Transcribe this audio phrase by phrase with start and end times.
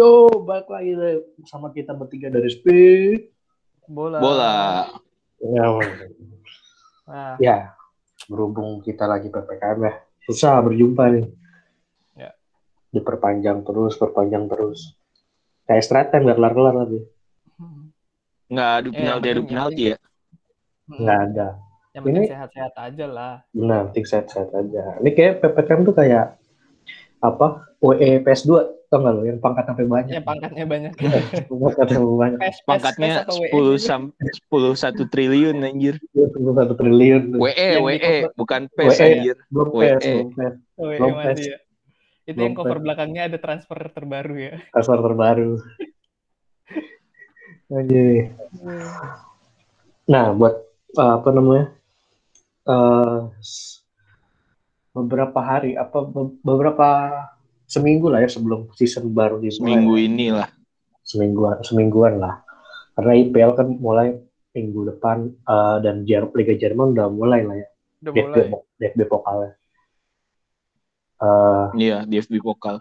[0.00, 3.36] Yo, balik lagi deh sama kita bertiga dari Speed.
[3.84, 4.16] Bola.
[4.16, 4.56] Bola.
[5.44, 5.64] Ya,
[7.04, 7.76] Nah, ya,
[8.24, 9.92] berhubung kita lagi PPKM ya,
[10.24, 11.26] susah berjumpa nih.
[12.16, 12.32] Ya.
[12.96, 14.96] Diperpanjang terus, perpanjang terus.
[15.68, 17.04] Kayak straight time gak kelar-kelar lagi.
[18.48, 19.98] Nggak adu Eh, penalti, yang adu penalti ya.
[20.88, 21.48] Nggak ada.
[21.90, 23.34] yang penting sehat-sehat aja lah.
[23.52, 24.82] Benar, penting sehat-sehat aja.
[25.04, 26.40] Ini kayak PPKM tuh kayak
[27.20, 27.68] apa?
[27.84, 29.22] WE PS2, tau gak lo?
[29.22, 30.10] Yang pangkat sampai banyak.
[30.10, 30.92] Ya pangkatnya banyak.
[31.46, 32.38] Pangkat sampai banyak.
[32.38, 33.78] PES, PES, Pangkatnya PES apa WE 10 sih?
[33.80, 35.94] sam 10 1 triliun anjir.
[36.10, 37.22] Dia tunggu satu triliun.
[37.32, 39.06] WE Yang WE bukan PES WE.
[39.06, 39.36] anjir.
[39.48, 39.94] Belum WE.
[40.76, 41.38] WE PES.
[41.46, 41.58] ya.
[42.26, 42.84] Itu yang cover PES.
[42.84, 44.54] belakangnya ada transfer terbaru ya.
[44.70, 45.54] Kasar terbaru.
[47.70, 48.34] Anjir.
[50.04, 50.54] Nah, buat
[50.94, 51.66] uh, apa namanya?
[52.60, 53.78] eh, s-
[54.90, 56.88] beberapa hari apa be- beberapa
[57.70, 59.54] seminggu lah ya sebelum season baru dimulai.
[59.54, 60.48] Seminggu inilah.
[61.00, 62.42] Semingguan, semingguan lah.
[62.92, 64.18] Karena IPL kan mulai
[64.50, 67.68] minggu depan eh, dan Jer- Liga Jerman udah mulai lah ya.
[68.00, 68.66] Udah DFB, mulai.
[68.76, 69.52] DFB pokalnya.
[71.16, 72.80] Eh, Iya, DFB Pokal.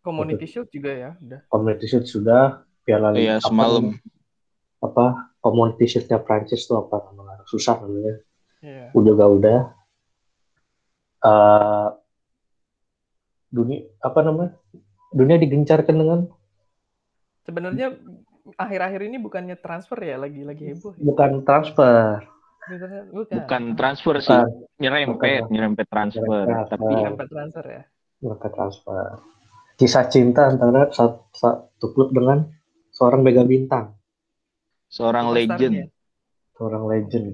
[0.00, 1.10] Community Shield juga ya.
[1.16, 1.40] Udah.
[1.48, 3.84] Community Shield sudah, Piala Iya, apa semalam.
[3.92, 4.08] namanya?
[4.80, 5.04] apa
[5.38, 7.44] Community Shield-nya Prancis tuh apa namanya?
[7.44, 8.16] Susah namanya.
[8.60, 8.92] Iya.
[8.92, 9.58] udah gak udah
[11.20, 11.88] Eh
[13.50, 14.54] dunia apa namanya
[15.10, 16.20] dunia digencarkan dengan
[17.40, 17.98] Sebenarnya
[18.54, 20.94] akhir-akhir ini bukannya transfer ya, lagi lagi heboh.
[20.94, 21.02] ya?
[21.02, 22.22] bukan transfer
[22.70, 23.42] Bukan.
[23.42, 23.62] Bukan.
[23.74, 24.46] Transfer sih, bukan
[24.78, 25.50] nyerempet, Bukan.
[25.50, 26.44] nyerempet transfer.
[26.46, 27.08] Nyerempet Tapi transfer.
[27.10, 27.82] Sampai transfer ya.
[28.20, 29.04] bukan transfer
[29.80, 32.44] kisah cinta antara satu, satu klub dengan
[32.92, 33.96] seorang mega bintang
[34.92, 35.88] seorang legend.
[36.52, 37.26] seorang legend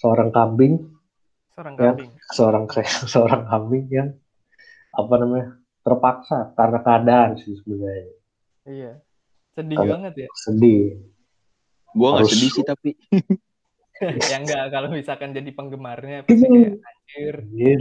[0.00, 0.95] seorang kambing
[1.56, 1.88] Seorang Ya.
[1.88, 2.12] kambing.
[2.30, 2.64] seorang
[3.12, 4.08] seorang kambing yang
[4.92, 5.46] apa namanya
[5.80, 8.12] terpaksa karena keadaan sih sebenarnya
[8.62, 8.92] Iya.
[9.50, 10.28] Sedih Kalau- banget ya.
[10.36, 10.84] sedih
[11.90, 12.90] Gua nggak sedih sih tapi
[14.28, 17.80] ya enggak kalau misalkan jadi penggemarnya pasti kayak anjir, Anjir.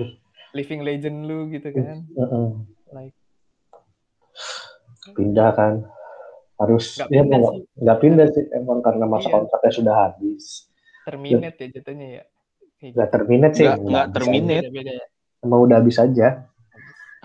[0.56, 2.00] living legend lu gitu kan.
[2.08, 2.48] Heeh.
[2.90, 3.16] Like
[5.12, 5.74] pindah kan
[6.56, 7.60] harus Nggak ya pindah sih.
[7.78, 9.34] nggak pindah sih emang karena masa Iya.
[9.36, 10.44] kontraknya sudah habis
[11.04, 12.24] terminate ya jatuhnya ya.
[12.86, 14.66] Kayak nggak terminate sih Nggak- nggak habis terminate.
[14.70, 15.04] ya.
[15.42, 16.28] emang udah habis aja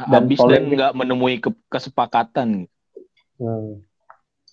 [0.00, 0.72] Dan habis dan polemik.
[0.74, 2.48] nggak menemui ke- kesepakatan.
[3.36, 3.84] Hmm.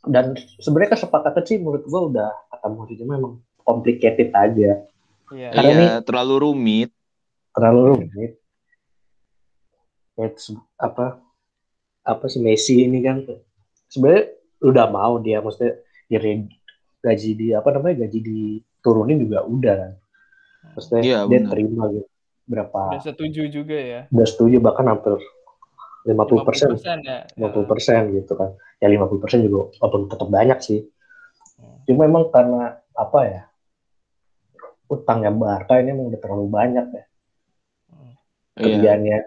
[0.03, 4.83] dan sebenarnya kesepakatan sih menurut gua udah kata Mourinho memang complicated aja
[5.27, 5.49] Iya.
[5.49, 6.89] Karena Iya, ini- terlalu rumit.
[7.49, 8.31] terlalu rumit
[10.17, 11.19] It's, apa
[12.01, 13.21] apa sih Messi ini kan
[13.85, 14.31] sebenarnya
[14.61, 16.49] udah mau dia maksudnya dia re-
[16.99, 19.91] gaji di apa namanya gaji diturunin juga udah kan
[20.73, 21.49] maksudnya Iya, dia benar.
[21.49, 22.09] terima gitu
[22.43, 24.01] berapa Udah setuju juga ya.
[24.07, 25.19] udah setuju bahkan hampir
[26.03, 27.19] 50 persen 50% ya.
[27.35, 30.79] 50 persen gitu kan ya 50 persen juga walaupun tetap banyak sih
[31.83, 32.63] cuma emang karena
[32.93, 33.41] apa ya
[34.87, 37.03] utangnya Barca ini emang udah terlalu banyak ya
[38.55, 39.17] Iya, kerjaannya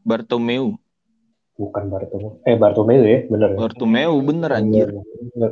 [0.00, 0.74] Bartomeu.
[1.54, 4.88] bukan Bartomeu eh Bartomeu ya bener ya Bartomeu bener anjir.
[5.28, 5.50] Bener.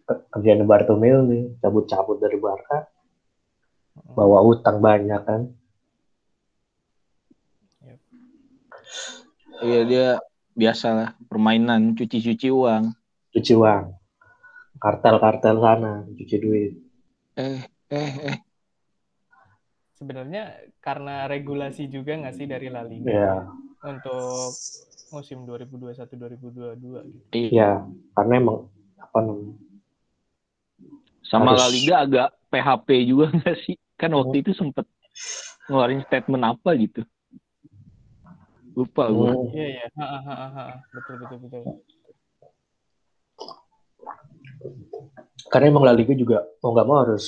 [0.00, 2.86] Ke- kerjaan Bartomeu nih cabut-cabut dari Barca
[4.12, 5.42] bawa utang banyak kan?
[9.64, 10.08] Iya dia
[10.52, 12.92] biasalah permainan cuci-cuci uang.
[13.34, 13.84] cuci uang.
[14.78, 16.72] Kartel-kartel sana cuci duit.
[17.40, 18.38] Eh eh eh.
[19.96, 23.10] Sebenarnya karena regulasi juga nggak sih dari La Liga?
[23.10, 23.34] Ya
[23.84, 24.56] untuk
[25.12, 27.36] musim 2021-2022 gitu.
[27.52, 27.84] ya
[28.16, 28.66] karena emang
[28.96, 29.54] apa namanya
[31.24, 33.76] sama Harus- La Liga agak PHP juga nggak sih?
[33.94, 34.84] Kan waktu itu sempet
[35.66, 37.02] ngeluarin statement apa gitu.
[38.74, 39.30] Lupa gue.
[39.30, 39.86] Hmm, Iya iya.
[39.94, 40.64] Ha, ha, ha, ha.
[40.90, 41.62] Betul betul betul.
[45.48, 47.24] karena emang La Liga juga mau nggak mau harus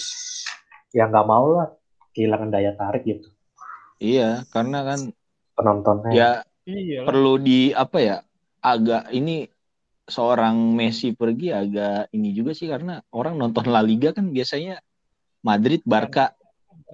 [0.91, 1.69] ya nggak mau lah
[2.17, 3.29] kehilangan daya tarik gitu
[3.97, 5.01] Iya, karena kan
[5.57, 6.31] penontonnya ya
[6.67, 8.17] Iya perlu di apa ya?
[8.61, 9.47] Agak ini
[10.07, 14.79] seorang Messi pergi agak ini juga sih karena orang nonton La Liga kan biasanya
[15.43, 16.35] Madrid, Barca,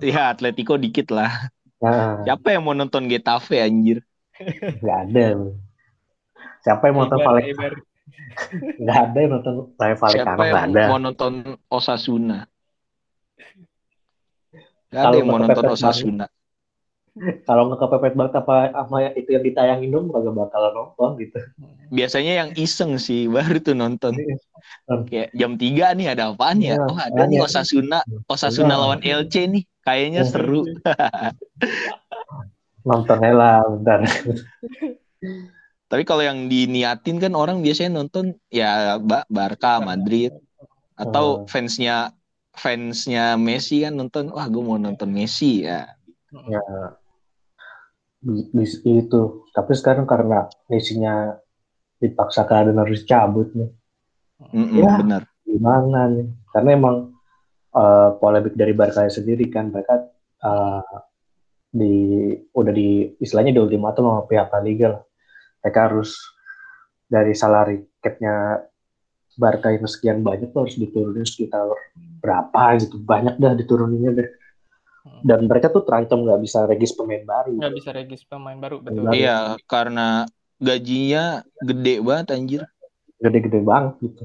[0.00, 1.52] ya Atletico dikit lah.
[1.82, 4.00] nah Siapa yang mau nonton Getafe anjir?
[4.82, 5.26] nggak ada
[6.62, 7.72] siapa yang mau nonton Eibar.
[8.80, 11.32] nggak ada yang nonton Vallecano Siapa yang ada mau nonton
[11.68, 12.38] Osasuna?
[14.92, 15.64] Gak ada Kalau yang mau nonton.
[15.72, 16.26] Osasuna.
[17.48, 21.38] kalau nggak kepepet banget apa sama itu yang ditayangin dong kagak bakal nonton gitu
[21.92, 24.16] Biasanya yang iseng sih baru tuh nonton.
[24.88, 25.04] Hmm.
[25.04, 26.80] Kayak jam 3 nih ada apaan ya?
[26.80, 27.38] Iya, Oh ada nih.
[27.44, 28.00] Osasuna.
[28.24, 28.80] Osasuna Iya.
[28.80, 29.64] lawan LC nih.
[29.84, 30.64] Kayaknya seru.
[32.88, 33.98] nontonnya lah bentar
[35.86, 40.32] Tapi kalau yang diniatin kan orang biasanya nonton ya Ba- Barca, Madrid
[40.96, 42.16] atau fansnya
[42.56, 45.84] fansnya Messi kan nonton wah gue mau nonton Messi ya.
[46.48, 46.62] ya
[48.22, 51.36] itu tapi sekarang karena Messi-nya
[51.98, 53.70] dipaksa keadaan harus cabut nih
[54.50, 54.98] Mm-mm, Ya.
[54.98, 55.22] benar.
[55.42, 56.96] gimana nih karena emang
[57.74, 60.06] eh, polemik dari Barca sendiri kan mereka
[60.42, 60.96] eh,
[61.72, 61.94] di
[62.52, 65.02] udah di istilahnya di ultimatum sama pihak La Liga lah.
[65.62, 66.10] mereka harus
[67.06, 68.60] dari salary cap-nya
[69.38, 71.64] Barca yang sekian banyak tuh harus diturunin sekitar
[72.20, 74.28] berapa gitu banyak dah dituruninnya deh
[75.22, 77.58] dan mereka tuh terancam nggak bisa regis pemain baru.
[77.58, 79.10] Nggak bisa regis pemain baru betul.
[79.10, 80.26] Iya, karena
[80.62, 82.62] gajinya gede banget anjir.
[83.22, 84.24] gede-gede banget gitu.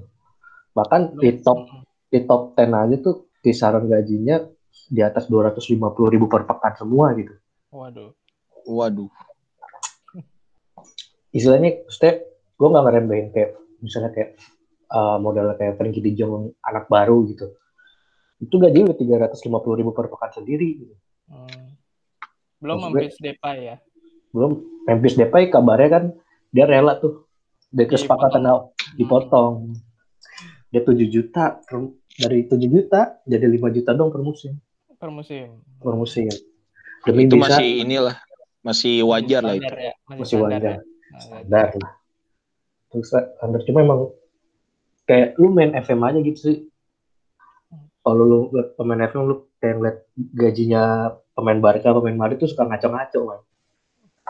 [0.73, 1.69] Bahkan di top
[2.09, 4.41] di top 10 aja tuh kisaran gajinya
[4.89, 5.77] di atas 250
[6.09, 7.37] ribu per pekan semua gitu.
[7.69, 8.17] Waduh.
[8.65, 9.09] Waduh.
[11.29, 12.25] istilahnya maksudnya
[12.57, 13.51] gue nggak ngeremehin kayak
[13.83, 14.39] misalnya kayak
[14.89, 17.53] uh, modal kayak Frankie De Jong anak baru gitu
[18.37, 18.97] itu gajinya udah
[19.29, 19.39] 350
[19.75, 20.93] ribu per pekan sendiri gitu.
[21.27, 21.73] Hmm.
[22.57, 23.75] belum Maksud gue- Memphis Depay ya
[24.29, 24.51] belum
[24.83, 26.03] Memphis Depay kabarnya kan
[26.47, 27.25] dia rela tuh
[27.67, 28.43] dari kesepakatan
[28.93, 29.75] dipotong
[30.67, 34.57] dia 7 juta per- dari 7 juta jadi 5 juta dong per musim
[34.93, 36.29] per musim per musim
[37.03, 38.15] demi Itu bisa masih inilah
[38.59, 39.63] masih wajar lah itu.
[39.63, 40.63] Ya, masih, Masih standar wajar.
[40.63, 40.77] ya.
[41.07, 41.91] Nah, standar lah
[42.87, 43.99] terus standar cuma emang
[45.03, 46.57] kayak lu main FM aja gitu sih
[48.07, 48.39] kalau lu
[48.73, 49.97] pemain FM lu kayak ngeliat
[50.33, 50.83] gajinya
[51.35, 53.41] pemain Barca pemain Madrid tuh suka ngaco-ngaco kan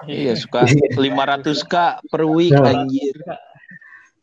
[0.06, 1.74] Iya, suka 500k
[2.06, 2.85] per week Nah.
[2.85, 3.18] anjir.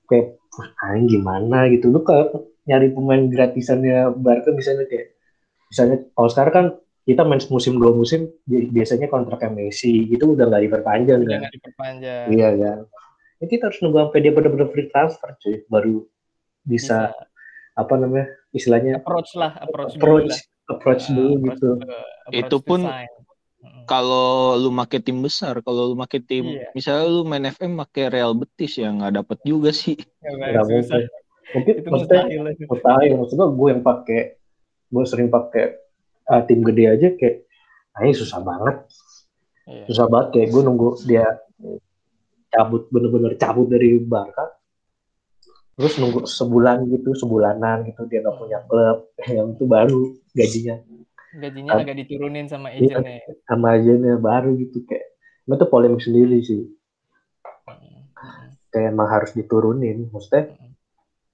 [0.05, 1.67] kayak "Wah, anjing gimana?
[1.67, 1.91] Gitu.
[1.91, 5.19] Lu kalau nyari pemain gratisannya Barca misalnya kayak
[5.67, 6.67] misalnya kalau sekarang kan
[7.03, 11.41] kita main musim dua musim bi- biasanya kontraknya Messi gitu udah nggak diperpanjang Udah kan?
[11.43, 12.25] nggak diperpanjang.
[12.31, 12.79] iya kan
[13.43, 15.57] ya, kita harus nunggu sampai dia benar-benar free transfer cuy.
[15.67, 16.07] Baru
[16.63, 17.13] bisa, Bisa
[17.75, 20.41] apa namanya istilahnya approach lah, approach, dulu approach lah.
[20.71, 22.81] approach Nah, dulu approach gitu dulu, approach Itu pun.
[23.85, 26.69] Kalau lu make tim besar, kalau lu make tim, Iya.
[26.73, 29.97] misalnya lu main FM make Real Betis ya nggak dapet juga sih.
[30.21, 31.05] Ya, nggak mungkin
[31.53, 32.65] mungkin Itu maksudnya mustahil.
[32.69, 34.21] mustahil maksudnya gue yang pakai
[34.89, 35.65] gue sering pakai
[36.29, 37.45] uh, tim gede aja kayak
[37.93, 38.77] ah, ini susah banget
[39.65, 39.85] Iya.
[39.89, 41.25] susah banget kayak gue nunggu dia
[42.49, 44.54] cabut bener-bener cabut dari Barca
[45.75, 48.99] terus nunggu sebulan gitu sebulanan gitu dia nggak punya klub
[49.37, 50.01] yang itu baru
[50.33, 50.77] gajinya
[51.35, 53.03] Gajinya agak diturunin sama Iya.
[53.03, 53.19] agentnya.
[53.45, 56.63] sama agennya baru gitu kayak itu polemik sendiri sih
[57.67, 58.07] Mm-mm.
[58.71, 60.71] kayak emang harus diturunin maksudnya Mm-mm.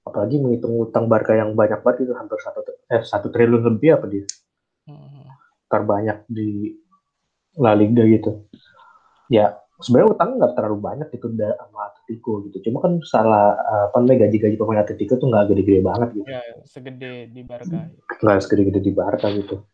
[0.03, 4.07] apalagi menghitung utang Barca yang banyak banget itu hampir satu eh satu triliun lebih apa
[4.09, 4.25] dia
[4.89, 5.29] Mm-mm.
[5.69, 6.81] terbanyak di
[7.55, 8.47] La Liga gitu.
[9.27, 12.57] Ya sebenarnya utangnya nggak terlalu banyak gitu sama Atletico gitu.
[12.69, 13.57] Cuma kan salah
[13.91, 16.27] apa namanya gaji-gaji pemain Atletico tuh nggak gede-gede banget gitu.
[16.29, 17.89] Ya, segede di Barca.
[18.21, 19.65] Nggak segede-gede di Barca gitu.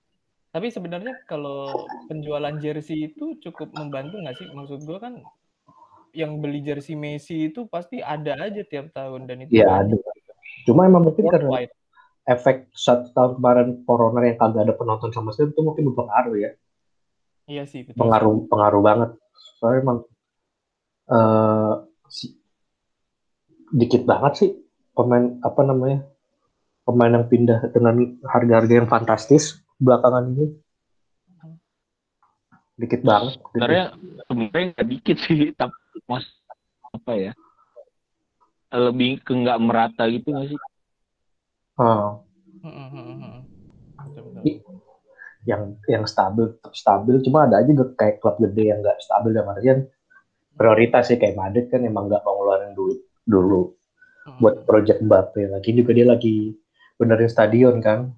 [0.54, 1.76] Tapi sebenarnya kalau
[2.08, 4.48] penjualan jersey itu cukup membantu nggak sih?
[4.48, 5.20] Maksud gue kan
[6.16, 9.92] yang beli jersey Messi itu pasti ada aja tiap tahun dan itu Iya ada.
[10.64, 11.68] Cuma emang mungkin karena
[12.24, 16.50] efek satu tahun kemarin corona yang kagak ada penonton sama sekali itu mungkin berpengaruh ya.
[17.46, 18.00] Iya sih, betul.
[18.00, 19.10] Pengaruh pengaruh banget.
[19.56, 19.98] Soalnya emang
[21.06, 21.74] eh,
[22.08, 22.36] si-
[23.72, 24.50] dikit banget sih
[24.92, 26.06] pemain apa namanya
[26.86, 30.46] pemain yang pindah dengan harga-harga yang fantastis belakangan ini
[32.76, 33.40] dikit banget.
[33.40, 33.84] Sebenarnya
[34.28, 35.74] sebenarnya nggak dikit sih, tapi
[36.06, 36.24] mas
[36.92, 37.32] apa ya?
[38.68, 40.58] Lebih ke nggak merata gitu nggak sih?
[41.76, 42.20] Ah,
[42.64, 43.36] Mm-mm, mm-mm.
[43.96, 44.42] Betul, betul.
[44.48, 44.62] i-
[45.46, 47.22] yang yang stabil tetap stabil.
[47.22, 49.78] Cuma ada aja kayak klub gede yang nggak stabil yang artian
[50.58, 53.72] prioritas sih kayak Madrid kan emang nggak mau ngeluarin duit dulu
[54.26, 54.38] Mm-mm.
[54.42, 55.42] buat project Mbappe.
[55.54, 56.36] Lagi juga dia lagi
[56.98, 58.10] benerin stadion kan.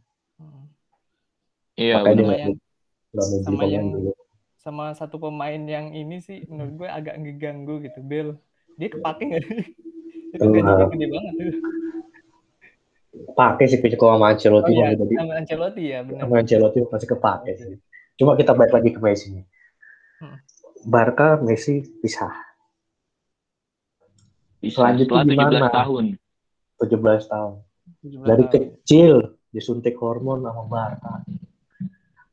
[1.78, 2.54] Iya, makanya dia beli
[3.14, 4.12] Sama pemain yang- dulu.
[4.58, 8.28] sama satu pemain yang ini sih menurut gue agak ngeganggu gitu Bel
[8.76, 9.58] dia kepake nggak sih?
[10.34, 11.32] itu gajinya gede banget.
[11.38, 11.52] tuh
[13.34, 14.72] pakai sih kalau sama Ancelotti.
[14.72, 16.20] Oh iya tadi sama Ancelotti ya benar.
[16.26, 17.76] sama Ancelotti pasti kepake sih.
[18.18, 19.44] Cuma kita balik lagi ke Messi nih.
[20.22, 20.38] Hmm.
[20.86, 22.34] Barca Messi pisah.
[24.58, 25.68] Bisa Selanjutnya setelah 17 gimana?
[25.70, 26.04] tahun.
[26.82, 27.52] 17 tahun.
[28.02, 28.52] 17 dari tahun.
[28.54, 29.14] kecil
[29.54, 31.12] disuntik hormon sama Barca.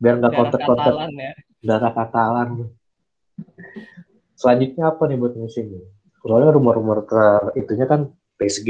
[0.01, 0.93] Biar nggak darah kontak-kontak.
[0.93, 1.31] Katalan ya.
[1.61, 2.49] Darah Katalan.
[4.35, 5.85] Selanjutnya apa nih buat Messi nih
[6.25, 8.09] soalnya rumor-rumor ter itunya kan
[8.41, 8.69] PSG.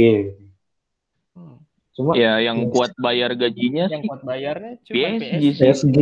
[1.96, 5.56] Cuma Ya, yang kuat bayar gajinya yang sih kuat bayarnya cuma PSG PSG.
[5.56, 6.00] PSG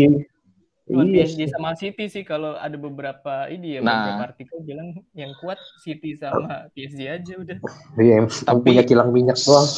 [0.83, 4.03] Cuma Iya PSG sama City sih kalau ada beberapa ini ya Nah.
[4.03, 7.57] beberapa artikel bilang yang kuat City sama PSG aja udah.
[7.95, 9.69] Iya, Tapi- punya kilang minyak doang.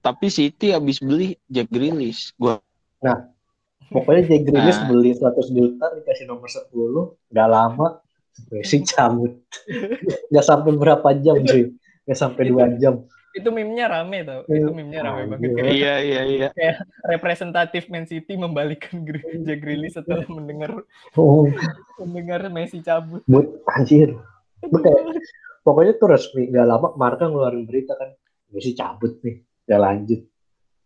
[0.00, 2.34] Tapi City habis beli Jack Grealish.
[2.34, 2.58] Gua
[3.86, 4.88] Pokoknya Jack Grealish Nah.
[4.88, 7.88] beli 100 juta dikasih nomor 10, nggak lama
[8.50, 9.38] Messi cabut.
[10.30, 11.72] nggak sampai berapa jam sih.
[12.02, 13.06] Nggak sampai dua jam.
[13.36, 14.40] Itu meme-nya rame tau.
[14.44, 15.44] Itu meme-nya rame banget.
[15.44, 15.54] Iya.
[15.54, 16.48] Kayak iya iya iya.
[17.04, 20.80] representatif Man City membalikan Gr- Jack Grealish setelah mendengar
[21.12, 21.44] Oh,
[22.00, 23.20] mendengar Messi cabut.
[23.24, 24.16] buat anjir.
[24.58, 25.20] Gue kayak,
[25.62, 28.16] pokoknya tuh resmi nggak lama Marka ngeluarin berita kan
[28.48, 29.36] Messi cabut nih,
[29.68, 30.20] nggak lanjut.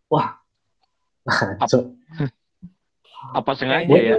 [0.07, 0.35] Wah,
[1.55, 1.95] ngaco.
[3.31, 4.17] Apa sengaja ya?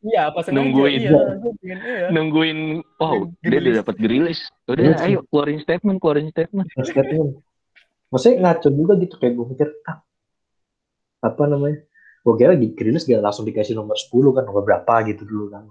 [0.00, 0.56] Iya, apa sengaja?
[0.58, 1.00] Nungguin.
[1.00, 1.20] Iya,
[1.62, 2.06] iya.
[2.10, 2.58] Nungguin,
[2.96, 4.42] wow, dia udah dapat Grealish.
[4.66, 4.96] Udah, Iya.
[5.06, 6.68] ayo keluarin statement, keluarin statement.
[6.82, 7.40] statement.
[8.10, 10.02] Maksudnya ngaco juga gitu kayak gue mikir ah,
[11.22, 11.78] apa namanya?
[12.20, 15.64] Gue kira di Grealish gak langsung dikasih nomor 10 kan nomor berapa gitu dulu kan.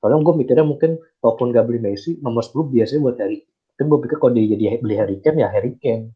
[0.00, 3.44] Soalnya gue mikirnya mungkin walaupun gak beli Messi nomor 10 biasanya buat Harry.
[3.76, 6.14] Kan gue pikir kalau dia jadi beli Harry Kane ya Harry Kane.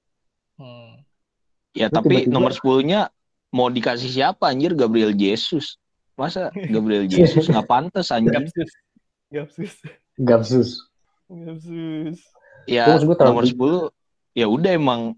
[0.57, 1.03] Hmm.
[1.77, 3.01] Ya, Lu tapi tiba-tiba- nomor 10-nya
[3.53, 4.73] mau dikasih siapa anjir?
[4.73, 5.77] Gabriel Jesus.
[6.17, 8.49] Masa Gabriel Jesus nggak pantas anjir?
[8.49, 8.71] Gapsus.
[9.29, 9.73] Gapsus.
[10.17, 10.69] Gapsus.
[11.29, 12.19] Gapsus.
[12.65, 13.93] Ya, Terus nomor 10
[14.33, 15.15] ya udah Emang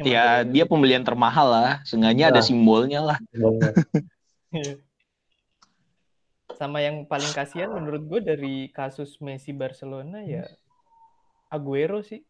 [0.00, 1.72] ya dia pembelian termahal lah.
[1.82, 2.46] Seenggaknya ada Nah.
[2.46, 3.18] simbolnya lah.
[6.58, 10.42] Sama yang paling kasihan menurut gue dari kasus Messi Barcelona ya
[11.48, 12.22] Aguero sih.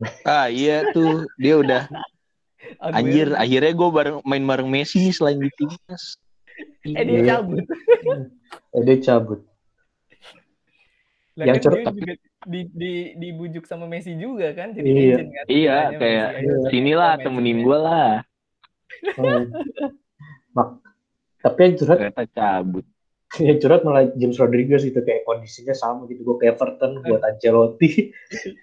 [0.24, 1.82] Ah iya tuh dia udah
[2.80, 2.96] Aguero.
[2.96, 6.16] anjir akhirnya gue bareng main bareng Messi nih selain di timnas.
[6.86, 7.26] Eh dia Iya.
[7.36, 7.64] cabut.
[8.72, 9.40] Eh, dia cabut.
[11.34, 14.98] Lah Yang kan cer- dia juga di, di, dibujuk sama Messi juga kan jadi Iya.
[15.12, 15.44] agent kan.
[15.44, 18.12] Iya, Istilahnya kayak Messi, ayo sinilah sama temenin gue lah.
[19.10, 19.44] Hmm.
[20.52, 20.78] Mak-
[21.38, 22.84] tapi yang curhat Ternyata cabut.
[23.44, 28.10] yang curhat malah James Rodriguez itu kayak kondisinya sama gitu gue ke Everton buat Ancelotti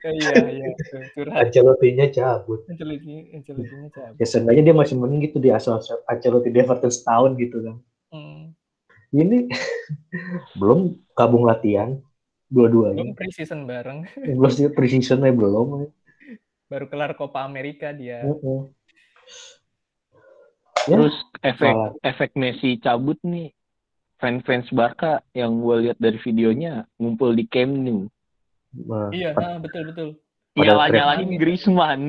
[0.02, 0.68] Oh, iya iya
[1.14, 1.38] curhat.
[1.46, 4.18] Ancelotti-nya cabut Ancelotti Ancelotti-nya cabut.
[4.18, 7.78] ya seenggaknya dia masih mending gitu di asal Ancelotti di Everton setahun gitu kan
[8.10, 8.56] Hmm.
[9.12, 9.52] ini
[10.60, 10.80] belum
[11.14, 12.00] gabung latihan
[12.50, 14.06] dua-duanya Belum pre-season bareng.
[14.22, 15.90] belum sih preseasonnya belum
[16.66, 18.26] Baru kelar Copa America dia.
[18.26, 18.60] Heeh.
[20.86, 21.92] Ya, Terus efek malah.
[22.02, 23.54] efek Messi cabut nih.
[24.16, 28.08] Fans-fans Barca yang gue lihat dari videonya ngumpul di Camp Nou.
[28.74, 30.10] Nah, Iya, nah, betul betul.
[31.36, 31.42] Keren.
[31.42, 32.02] Griezmann.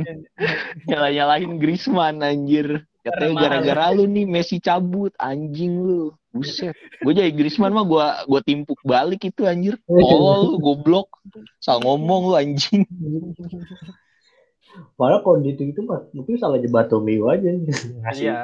[0.88, 2.86] Nyalah-nyalahin Griezmann anjir.
[3.06, 6.10] Katanya gara-gara lu nih Messi cabut anjing lu.
[6.34, 6.75] Buset.
[7.00, 9.78] Gue jadi Griezmann mah gue gua timpuk balik itu anjir.
[9.86, 11.06] Tolol lu goblok.
[11.62, 12.82] Salah ngomong lu anjing.
[15.00, 18.40] malah kalau di itu mah mungkin salah di Bartomeu aja ngasih Iya,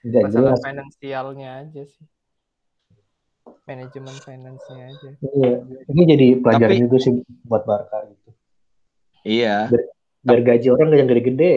[0.00, 2.04] nggak masalah jelas finansialnya aja sih.
[3.64, 5.08] Manajemen finance-nya aja.
[5.36, 5.52] iya
[5.88, 7.12] ini jadi pelajaran Tapi- juga sih
[7.44, 8.30] buat Barca gitu
[9.24, 9.72] Iya.
[10.20, 11.52] biar gaji orang yang gede-gede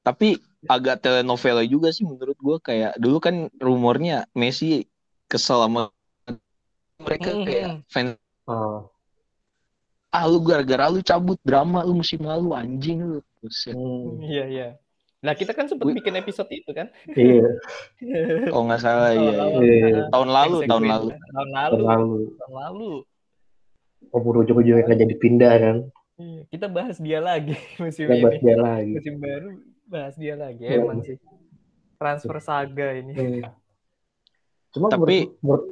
[0.00, 4.84] Tapi agak telenovela juga sih menurut gue kayak dulu kan rumornya Messi
[5.24, 5.88] kesel sama
[6.98, 7.80] mereka Hmm, kayak hmm.
[7.86, 8.12] fans
[8.44, 8.82] Ah,
[10.10, 14.68] ah lu gara-gara lu cabut drama lu musim lalu anjing lu hmm, Iya, iya.
[15.20, 16.88] Nah, kita kan sempat bikin episode itu kan?
[17.12, 17.44] iya
[18.56, 19.60] oh nggak salah iya, iya.
[19.60, 19.98] Iya.
[20.10, 21.76] tahun lalu tahun lalu Tahun lalu.
[21.76, 22.92] terlalu Tahun lalu.
[24.10, 25.76] umur ujung-ujungnya nggak jadi pindah kan
[26.16, 28.44] Iya, Kita bahas dia lagi musim kita bahas ini.
[28.44, 29.48] dia lagi Musim baru
[29.90, 30.62] bahas dia lagi.
[30.62, 30.80] Iya.
[30.80, 31.18] Emang sih.
[31.96, 33.12] Transfer saga ini.
[33.12, 33.50] Hmm.
[34.70, 35.64] cuma Tapi- menurut, menurut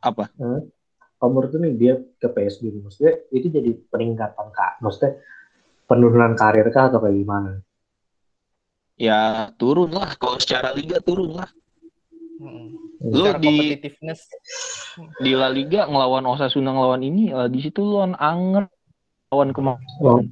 [0.00, 0.24] apa
[1.16, 5.18] kalau menurut nih dia ke PSG maksudnya itu jadi peningkatan kak maksudnya
[5.84, 7.50] penurunan karir kah atau kayak gimana
[8.94, 11.50] ya turun lah kalau secara liga turun lah
[12.38, 12.78] Mm-mm.
[13.02, 14.20] Lu Secara di- competitiveness.
[15.18, 18.64] di La Liga ngelawan Osasuna ngelawan ini di situ lu lawan Anger
[19.28, 20.24] lawan kemarin lawan,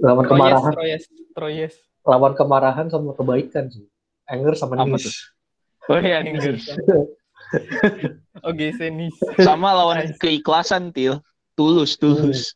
[0.00, 1.74] lawan Troyes, kemarahan Troyes, Troyes.
[2.02, 3.84] lawan kemarahan sama kebaikan sih
[4.26, 5.30] Anger sama Nice
[5.86, 6.56] oh iya Anger.
[7.50, 8.16] Nice.
[8.46, 9.10] Oke, Senis.
[9.42, 11.18] sama lawan keikhlasan til
[11.54, 12.54] tulus tulus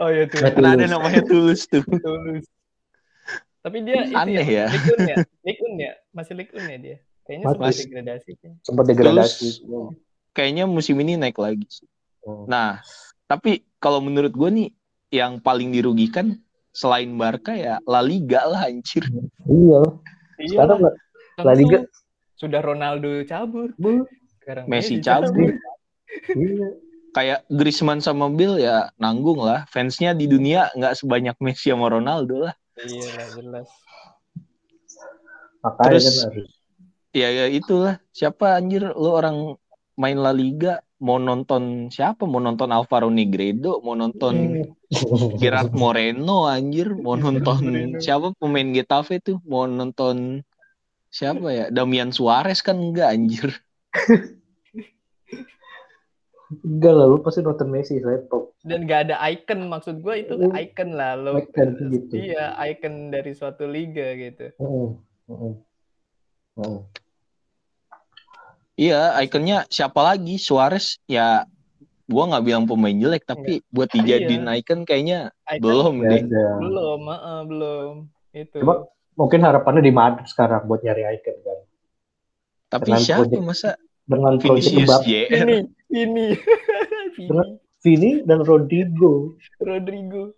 [0.00, 0.42] Oh iya tuh.
[0.42, 0.58] Betul.
[0.58, 2.42] kan ada namanya tulus tuh Tulus.
[3.62, 4.66] Tapi dia itu Aneh ya.
[4.66, 5.16] Likun ya?
[5.40, 5.92] Likun ya?
[6.10, 6.96] Masih Likun ya dia?
[7.22, 7.84] Kayaknya sempat Masih.
[7.86, 8.30] degradasi.
[8.42, 8.52] kan.
[8.60, 9.48] sempat degradasi
[10.34, 11.64] kayaknya musim ini naik lagi
[12.24, 12.48] Hmm.
[12.48, 12.80] Nah,
[13.28, 14.68] tapi kalau menurut gue nih
[15.12, 16.40] yang paling dirugikan
[16.74, 19.06] selain Barca ya La Liga lah anjir.
[19.46, 19.80] iya
[20.36, 20.48] Iya.
[20.50, 20.98] sekarang La-
[21.40, 21.86] La Liga
[22.34, 23.70] sudah Ronaldo cabut.
[24.42, 25.54] Sekarang Messi cabut.
[26.34, 26.68] iya
[27.14, 29.62] Kayak Griezmann sama Bill ya nanggung lah.
[29.70, 32.54] Fansnya di dunia nggak sebanyak Messi sama Ronaldo lah.
[32.76, 33.70] Iya jelas.
[35.64, 36.50] makanya Terus- kan harus
[37.16, 39.56] ya, ya itulah siapa anjir lu orang
[39.96, 44.62] main La Liga mau nonton siapa mau nonton Alvaro Negredo mau nonton
[45.40, 47.58] Gerard Moreno anjir mau nonton
[47.98, 50.40] siapa pemain Getafe tuh mau nonton
[51.10, 53.50] siapa ya Damian Suarez kan enggak anjir
[56.54, 58.54] Enggak lah, lu pasti nonton Messi laptop.
[58.62, 60.54] dan gak ada icon maksud gue itu Hmm.
[60.54, 62.14] icon lah lo Icon gitu.
[62.16, 64.88] iya icon dari suatu liga gitu Heeh.
[65.28, 65.52] Heeh.
[66.56, 66.78] Heeh.
[68.74, 70.36] Iya ikonnya siapa lagi?
[70.36, 70.98] Suarez.
[71.06, 71.46] Ya
[72.04, 76.20] gua nggak bilang pemain jelek tapi buat dijadiin icon kayaknya Icon belum deh.
[76.22, 76.46] Ada.
[76.60, 77.92] belum heeh, belum.
[78.34, 78.56] Itu.
[78.60, 78.74] Coba
[79.14, 81.58] mungkin harapannya di Madrid sekarang buat nyari icon kan.
[82.68, 83.70] tapi Dengan siapa project- masa?
[84.04, 86.26] Dengan Vinicius ini ini.
[87.30, 89.36] Dengan- Vini dan Rodrigo.
[89.60, 90.32] Rodrigo.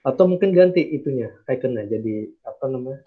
[0.00, 3.04] Atau mungkin ganti itunya iconnya jadi apa namanya?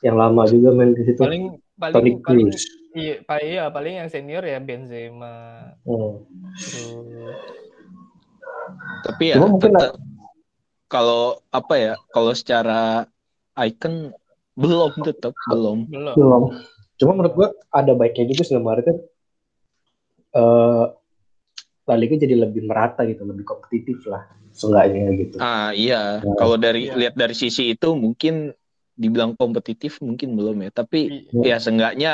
[0.00, 1.20] Yang lama juga main di situ.
[1.20, 2.64] Paling paling paling Kroos.
[2.92, 5.72] Iya paling iya paling yang senior ya Benzema.
[5.84, 6.22] Hmm.
[6.56, 7.38] terus
[9.02, 9.98] tapi ya Cuma mungkin tetap
[10.86, 13.08] kalau apa ya kalau secara
[13.64, 14.12] icon
[14.54, 15.88] belum tetap belum.
[15.88, 16.14] Belum.
[16.14, 16.42] Belum.
[17.00, 18.96] Cuma menurut gua ada baiknya juga sebenarnya kan
[20.32, 20.86] eh
[21.82, 24.22] La Liga jadi lebih merata gitu lebih kompetitif lah
[24.54, 25.36] seenggaknya gitu.
[25.42, 26.22] Ah iya.
[26.22, 26.94] Nah, kalau dari iya.
[26.94, 28.54] lihat dari sisi itu mungkin
[28.94, 30.70] dibilang kompetitif mungkin belum ya.
[30.70, 31.42] Tapi Iya.
[31.42, 32.12] ya seenggaknya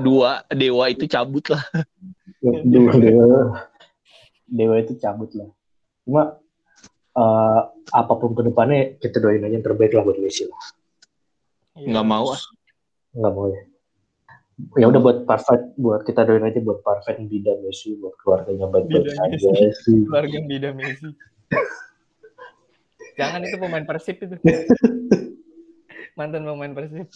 [0.00, 1.62] dua dewa itu cabut lah.
[2.42, 3.40] Dewa, dewa,
[4.48, 5.50] dewa itu cabut lah.
[6.04, 6.22] Cuma
[7.14, 7.60] eh
[7.94, 10.62] apa pun ke depannya kita doain aja yang terbaik lah buat Messi lah.
[11.78, 11.86] Iya.
[11.94, 12.42] nggak mau ah.
[13.14, 13.62] Nggak mau ya.
[14.78, 19.14] Ya udah buat Parfait buat kita doain aja buat Parfait Bida Messi buat keluarganya baik-baik
[19.14, 19.48] aja
[19.82, 20.06] sih.
[20.06, 21.10] Keluarga bida Messi.
[23.14, 24.36] Jangan itu pemain persib itu.
[26.18, 27.06] Mantan pemain persib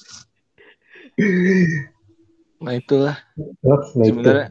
[2.69, 3.17] nah itulah
[3.65, 4.13] Oh, nah itu.
[4.13, 4.49] sebenarnya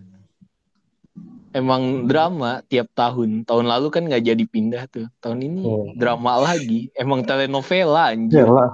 [1.55, 5.97] emang drama tiap tahun tahun lalu kan nggak jadi pindah tuh tahun ini Hmm.
[5.97, 8.69] drama lagi emang telenovela anjir Ya lah.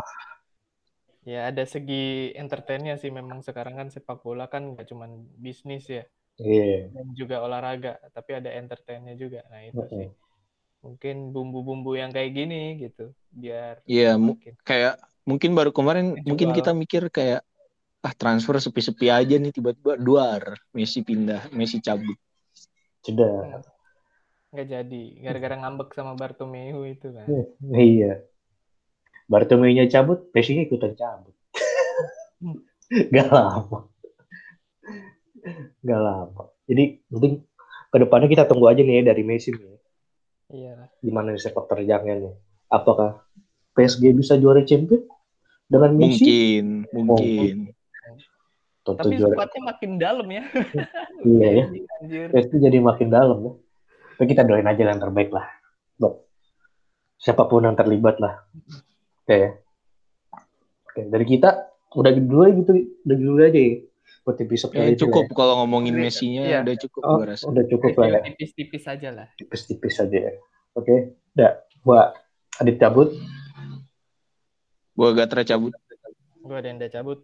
[1.31, 5.11] ya ada segi entertainnya sih memang sekarang kan sepak bola kan nggak cuman
[5.45, 6.03] bisnis ya
[6.39, 6.89] Iya.
[6.95, 9.89] dan juga olahraga tapi ada entertainnya juga nah itu Mm-mm.
[9.97, 10.09] sih
[10.85, 13.05] mungkin bumbu-bumbu yang kayak gini gitu
[13.41, 14.93] biar Iya, mu- makin kayak
[15.29, 17.41] mungkin baru kemarin mungkin kita mikir kayak
[18.03, 22.15] ah transfer sepi-sepi aja nih tiba-tiba duar Messi pindah Messi cabut
[23.03, 23.63] Sudah.
[24.53, 27.25] nggak jadi gara-gara ngambek sama Bartomeu itu kan
[27.73, 28.21] Iya.
[29.31, 31.33] Bartomeu-nya cabut, Messi-nya ikutan cabut.
[33.15, 33.87] Gak lama.
[35.81, 36.43] Gak lama.
[36.69, 37.33] Jadi penting
[37.89, 39.79] ke depannya kita tunggu aja nih ya dari Messi nih.
[40.53, 42.35] iya Gimana nih sepak terjangnya nih.
[42.69, 43.25] Apakah
[43.73, 45.07] PSG bisa juara champion
[45.65, 46.21] dengan Messi?
[46.21, 47.55] mungkin mungkin
[48.83, 50.43] Tentu tapi squadnya makin dalam ya
[51.25, 51.65] Iya ya.
[51.97, 53.51] anjir PSG jadi makin dalam ya.
[54.13, 55.47] Tapi kita doain aja yang terbaik lah.
[55.95, 56.19] Buat
[57.15, 58.43] siapa pun yang terlibat lah.
[59.21, 59.49] Oke ya.
[60.83, 61.49] Oke, dari kita
[61.93, 63.75] udah dulu aja gitu, udah dulu aja ya.
[64.21, 65.33] Buat episode ya kali cukup ya.
[65.33, 66.01] kalau ngomongin Iya.
[66.01, 66.57] Messi-nya Iya.
[66.61, 68.19] udah cukup Oh, gua rasa udah cukup lah ya.
[68.25, 70.31] tipis-tipis aja lah Tipis-tipis aja ya.
[70.73, 70.95] Oke,
[71.33, 71.51] udah.
[71.81, 72.11] Gua
[72.55, 73.09] Adit cabut.
[74.93, 75.73] gua gatra cabut
[76.37, 77.23] gue Denda cabut